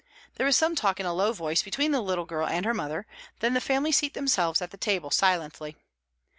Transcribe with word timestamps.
There 0.33 0.47
is 0.47 0.55
some 0.55 0.73
talk 0.75 0.99
in 0.99 1.05
a 1.05 1.13
low 1.13 1.31
voice 1.31 1.61
between 1.61 1.91
the 1.91 2.01
little 2.01 2.25
girl 2.25 2.47
and 2.47 2.65
her 2.65 2.73
mother; 2.73 3.05
then 3.39 3.53
the 3.53 3.61
family 3.61 3.91
seat 3.91 4.15
themselves 4.15 4.59
at 4.59 4.81
table 4.81 5.11
silently. 5.11 5.77